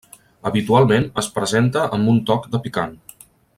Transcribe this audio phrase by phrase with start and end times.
[0.49, 2.99] Habitualment es presenta amb un toc de picant.